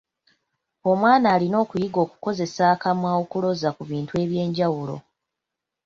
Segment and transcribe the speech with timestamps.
[0.91, 4.95] Omwana alina okuyiga okukozesa akamwa okuloza ku bintu eby'enjawulo.